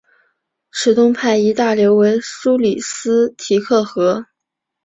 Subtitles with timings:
[0.71, 4.25] 池东派一大流为苏里斯提克河。